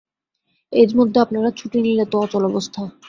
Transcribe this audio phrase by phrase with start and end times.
[0.73, 2.81] এর মধ্যে আপনারা ছুটি নিলে তো অচল অবস্থা।